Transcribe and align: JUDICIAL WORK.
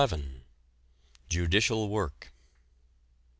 JUDICIAL 1.29 1.87
WORK. 1.87 2.33